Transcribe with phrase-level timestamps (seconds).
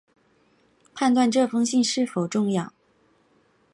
[0.95, 2.73] 判断这封信是否重要